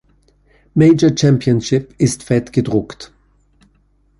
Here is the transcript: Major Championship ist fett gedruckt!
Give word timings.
Major 0.73 1.11
Championship 1.15 1.93
ist 1.99 2.23
fett 2.23 2.51
gedruckt! 2.53 3.13